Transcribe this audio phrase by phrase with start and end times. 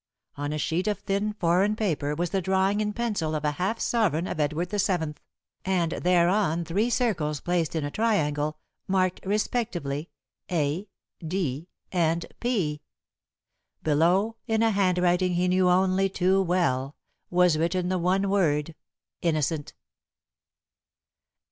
[0.35, 3.79] On a sheet of thin foreign paper was the drawing in pencil of a half
[3.79, 5.13] sovereign of Edward VII.,
[5.63, 10.09] and thereon three circles placed in a triangle, marked respectively
[10.49, 10.87] "A,"
[11.23, 12.81] "D," and "P."
[13.83, 16.95] Below, in a handwriting he knew only too well,
[17.29, 18.73] was written the one word
[19.21, 19.75] "Innocent."